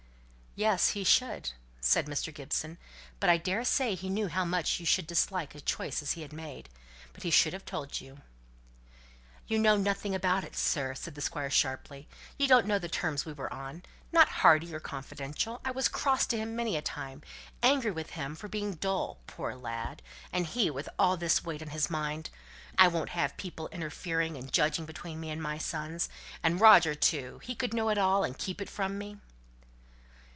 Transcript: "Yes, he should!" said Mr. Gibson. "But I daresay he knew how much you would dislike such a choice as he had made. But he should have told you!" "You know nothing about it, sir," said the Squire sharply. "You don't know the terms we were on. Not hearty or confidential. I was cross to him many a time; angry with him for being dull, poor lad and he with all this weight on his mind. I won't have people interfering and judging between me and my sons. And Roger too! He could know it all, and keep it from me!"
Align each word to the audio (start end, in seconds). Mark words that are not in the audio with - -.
"Yes, 0.53 0.89
he 0.89 1.05
should!" 1.05 1.51
said 1.79 2.07
Mr. 2.07 2.33
Gibson. 2.33 2.77
"But 3.21 3.29
I 3.29 3.37
daresay 3.37 3.95
he 3.95 4.09
knew 4.09 4.27
how 4.27 4.43
much 4.43 4.81
you 4.81 4.87
would 4.97 5.07
dislike 5.07 5.53
such 5.53 5.61
a 5.61 5.63
choice 5.63 6.01
as 6.01 6.11
he 6.11 6.23
had 6.23 6.33
made. 6.33 6.67
But 7.13 7.23
he 7.23 7.31
should 7.31 7.53
have 7.53 7.63
told 7.63 8.01
you!" 8.01 8.19
"You 9.47 9.57
know 9.57 9.77
nothing 9.77 10.13
about 10.13 10.43
it, 10.43 10.57
sir," 10.57 10.93
said 10.93 11.15
the 11.15 11.21
Squire 11.21 11.49
sharply. 11.49 12.09
"You 12.37 12.49
don't 12.49 12.65
know 12.67 12.79
the 12.79 12.89
terms 12.89 13.25
we 13.25 13.31
were 13.31 13.51
on. 13.53 13.83
Not 14.11 14.27
hearty 14.27 14.75
or 14.75 14.81
confidential. 14.81 15.61
I 15.63 15.71
was 15.71 15.87
cross 15.87 16.25
to 16.27 16.37
him 16.37 16.53
many 16.53 16.75
a 16.75 16.81
time; 16.81 17.21
angry 17.63 17.91
with 17.91 18.09
him 18.09 18.35
for 18.35 18.49
being 18.49 18.73
dull, 18.75 19.19
poor 19.27 19.55
lad 19.55 20.01
and 20.33 20.45
he 20.45 20.69
with 20.69 20.89
all 20.99 21.15
this 21.15 21.45
weight 21.45 21.61
on 21.61 21.69
his 21.69 21.89
mind. 21.89 22.29
I 22.77 22.89
won't 22.89 23.11
have 23.11 23.37
people 23.37 23.69
interfering 23.69 24.35
and 24.35 24.51
judging 24.51 24.83
between 24.85 25.17
me 25.21 25.29
and 25.29 25.41
my 25.41 25.57
sons. 25.59 26.09
And 26.43 26.59
Roger 26.59 26.93
too! 26.93 27.39
He 27.41 27.55
could 27.55 27.73
know 27.73 27.87
it 27.87 27.97
all, 27.97 28.25
and 28.25 28.37
keep 28.37 28.59
it 28.61 28.69
from 28.69 28.97
me!" 28.97 29.17